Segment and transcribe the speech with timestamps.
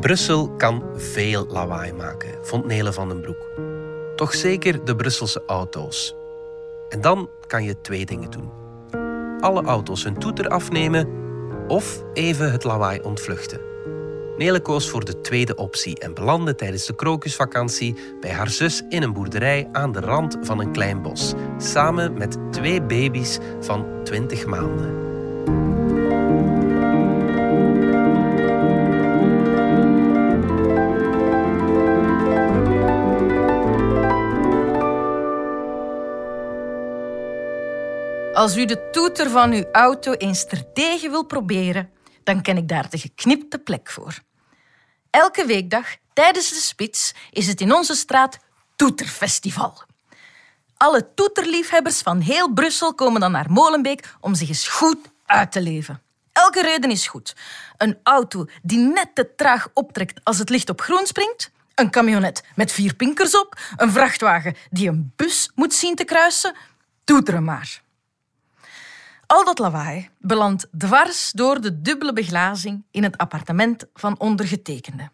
[0.00, 3.50] Brussel kan veel lawaai maken, vond Nele van den Broek.
[4.16, 6.14] Toch zeker de Brusselse auto's.
[6.88, 8.50] En dan kan je twee dingen doen.
[9.40, 11.08] Alle auto's hun toeter afnemen
[11.68, 13.60] of even het lawaai ontvluchten.
[14.36, 19.02] Nele koos voor de tweede optie en belandde tijdens de krokusvakantie bij haar zus in
[19.02, 24.46] een boerderij aan de rand van een klein bos, samen met twee baby's van 20
[24.46, 25.08] maanden.
[38.34, 41.90] Als u de toeter van uw auto eens terdege wil proberen,
[42.24, 44.18] dan ken ik daar de geknipte plek voor.
[45.10, 48.38] Elke weekdag tijdens de spits is het in onze straat
[48.76, 49.82] Toeterfestival.
[50.76, 55.60] Alle toeterliefhebbers van heel Brussel komen dan naar Molenbeek om zich eens goed uit te
[55.60, 56.02] leven.
[56.32, 57.36] Elke reden is goed.
[57.76, 61.50] Een auto die net te traag optrekt als het licht op groen springt.
[61.74, 63.60] Een camionet met vier pinkers op.
[63.76, 66.54] Een vrachtwagen die een bus moet zien te kruisen.
[67.04, 67.82] Toeteren maar.
[69.30, 75.10] Al dat lawaai belandt dwars door de dubbele beglazing in het appartement van ondergetekende.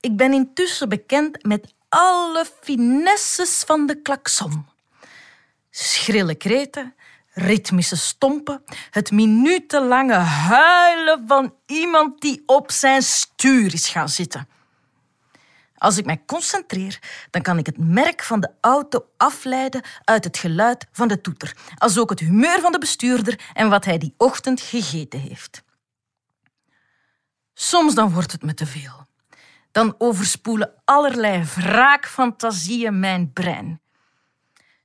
[0.00, 4.66] Ik ben intussen bekend met alle finesses van de klakson.
[5.70, 6.94] Schrille kreten,
[7.32, 10.14] ritmische stompen, het minutenlange
[10.48, 14.48] huilen van iemand die op zijn stuur is gaan zitten.
[15.82, 16.98] Als ik mij concentreer,
[17.30, 21.56] dan kan ik het merk van de auto afleiden uit het geluid van de toeter,
[21.78, 25.62] als ook het humeur van de bestuurder en wat hij die ochtend gegeten heeft.
[27.54, 29.06] Soms dan wordt het me te veel.
[29.72, 33.81] Dan overspoelen allerlei wraakfantasieën mijn brein.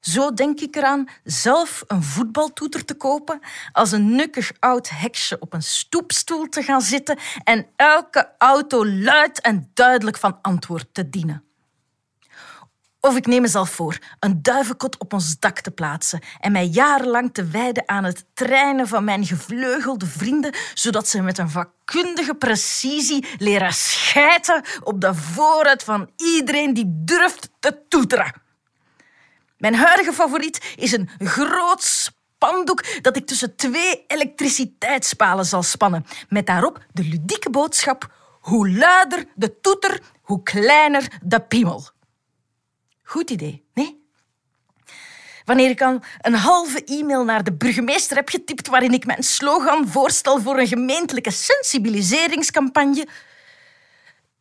[0.08, 3.40] Zo denk ik eraan zelf een voetbaltoeter te kopen,
[3.72, 9.42] als een nukkig oud heksje op een stoepstoel te gaan zitten en elke auto luid
[9.42, 11.44] en duidelijk van antwoord te dienen.
[13.00, 17.34] Of ik neem mezelf voor een duivenkot op ons dak te plaatsen en mij jarenlang
[17.34, 23.28] te wijden aan het trainen van mijn gevleugelde vrienden, zodat ze met een vakkundige precisie
[23.38, 28.46] leren schijten op de vooruit van iedereen die durft te toeteren.
[29.58, 36.06] Mijn huidige favoriet is een groot spandoek dat ik tussen twee elektriciteitspalen zal spannen.
[36.30, 41.88] Met daarop de ludieke boodschap: hoe luider de toeter, hoe kleiner de piemel.
[43.04, 44.06] Goed idee, nee?
[45.46, 49.88] Wanneer ik al een halve e-mail naar de burgemeester heb getipt waarin ik mijn slogan
[49.88, 53.08] voorstel voor een gemeentelijke sensibiliseringscampagne,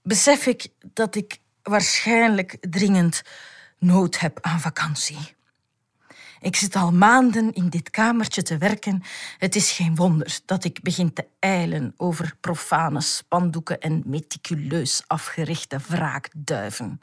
[0.03, 3.23] besef ik dat ik waarschijnlijk dringend
[3.79, 5.35] nood heb aan vakantie.
[6.41, 9.03] Ik zit al maanden in dit kamertje te werken.
[9.39, 15.79] Het is geen wonder dat ik begin te eilen over profane spandoeken en meticuleus afgerichte
[15.89, 17.01] wraakduiven.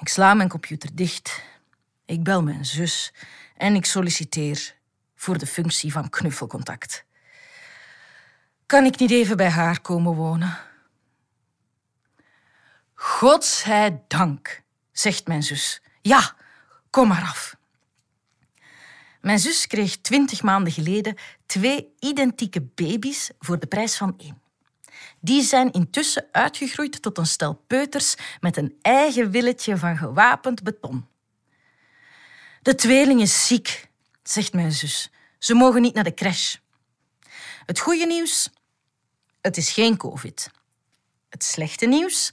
[0.00, 1.42] Ik sla mijn computer dicht.
[2.04, 3.12] Ik bel mijn zus
[3.56, 4.74] en ik solliciteer
[5.14, 7.04] voor de functie van knuffelcontact.
[8.66, 10.58] Kan ik niet even bij haar komen wonen?
[12.94, 14.62] Godzijdank
[14.98, 15.82] zegt mijn zus.
[16.02, 16.34] Ja,
[16.90, 17.56] kom maar af.
[19.20, 24.40] Mijn zus kreeg twintig maanden geleden twee identieke baby's voor de prijs van één.
[25.20, 31.06] Die zijn intussen uitgegroeid tot een stel peuters met een eigen willetje van gewapend beton.
[32.62, 33.88] De tweeling is ziek,
[34.22, 35.10] zegt mijn zus.
[35.38, 36.56] Ze mogen niet naar de crash.
[37.66, 38.50] Het goede nieuws?
[39.40, 40.50] Het is geen COVID.
[41.28, 42.32] Het slechte nieuws?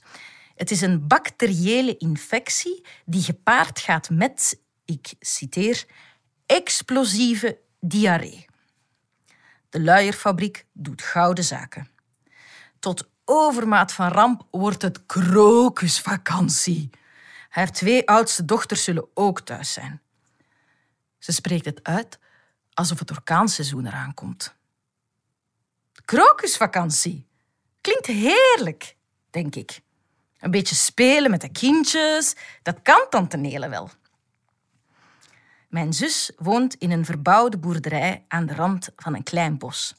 [0.54, 5.84] Het is een bacteriële infectie die gepaard gaat met, ik citeer,
[6.46, 8.46] explosieve diarree.
[9.68, 11.88] De luierfabriek doet gouden zaken.
[12.78, 16.90] Tot overmaat van ramp wordt het krokusvakantie.
[17.48, 20.02] Haar twee oudste dochters zullen ook thuis zijn.
[21.18, 22.18] Ze spreekt het uit
[22.72, 24.54] alsof het orkaanseizoen eraan komt.
[26.04, 27.26] Krokusvakantie.
[27.80, 28.96] Klinkt heerlijk,
[29.30, 29.80] denk ik.
[30.44, 33.90] Een beetje spelen met de kindjes, dat kan tante Nele wel.
[35.68, 39.94] Mijn zus woont in een verbouwde boerderij aan de rand van een klein bos.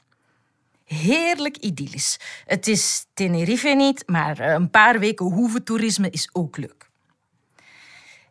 [0.83, 2.19] Heerlijk idyllisch.
[2.45, 6.89] Het is Tenerife niet, maar een paar weken hoeventoerisme is ook leuk.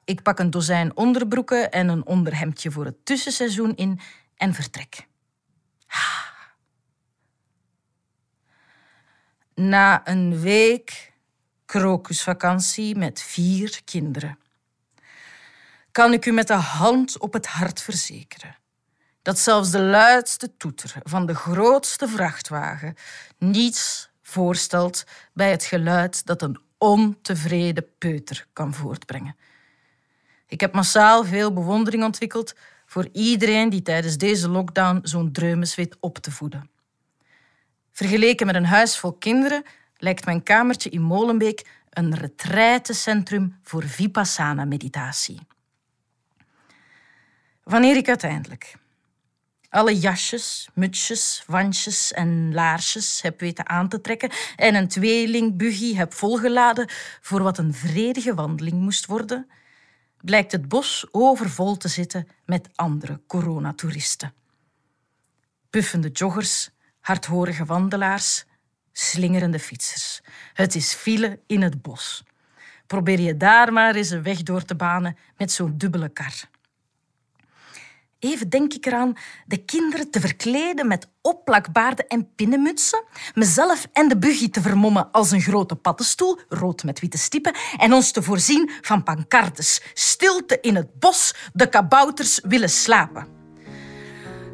[0.05, 4.01] Ik pak een dozijn onderbroeken en een onderhemdje voor het tussenseizoen in
[4.37, 5.07] en vertrek.
[9.55, 11.13] Na een week
[11.79, 14.39] krokusvakantie met vier kinderen.
[15.93, 18.57] Kan ik u met de hand op het hart verzekeren
[19.23, 22.95] dat zelfs de luidste toeter van de grootste vrachtwagen
[23.39, 29.37] niets voorstelt bij het geluid dat een ontevreden peuter kan voortbrengen.
[30.47, 32.55] Ik heb massaal veel bewondering ontwikkeld
[32.87, 36.71] voor iedereen die tijdens deze lockdown zo'n dreumes weet op te voeden.
[37.93, 39.65] Vergeleken met een huis vol kinderen
[39.97, 45.47] lijkt mijn kamertje in Molenbeek een retraitecentrum voor vipassana-meditatie.
[47.63, 48.75] Wanneer ik uiteindelijk
[49.75, 56.13] alle jasjes, mutsjes, wandjes en laarsjes heb weten aan te trekken en een tweelingbuggy heb
[56.13, 56.89] volgeladen
[57.21, 59.51] voor wat een vredige wandeling moest worden,
[60.21, 64.35] blijkt het bos overvol te zitten met andere coronatoeristen.
[65.71, 66.71] Puffende joggers,
[67.01, 68.45] hardhorige wandelaars,
[68.95, 70.21] slingerende fietsers.
[70.53, 72.25] Het is file in het bos.
[72.87, 76.53] Probeer je daar maar eens een weg door te banen met zo'n dubbele kar.
[78.19, 83.05] Even denk ik eraan de kinderen te verkleden met opplakbaarden en pinnenmutsen,
[83.35, 87.93] mezelf en de buggy te vermommen als een grote paddenstoel, rood met witte stippen, en
[87.93, 89.83] ons te voorzien van pancartes.
[89.95, 93.27] Stilte in het bos, de kabouters willen slapen.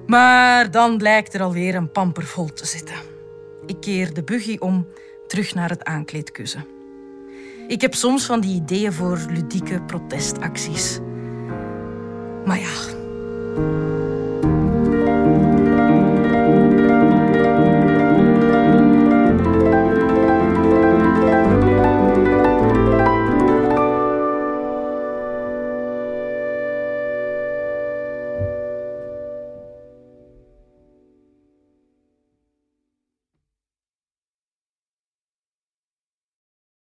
[0.06, 3.09] Maar dan blijkt er alweer een pamper vol te zitten.
[3.70, 4.86] Ik keer de buggy om,
[5.26, 6.64] terug naar het aankleedkussen.
[7.68, 10.98] Ik heb soms van die ideeën voor ludieke protestacties.
[12.44, 12.99] Maar ja,